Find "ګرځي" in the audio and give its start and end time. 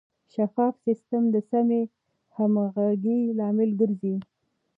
3.79-4.15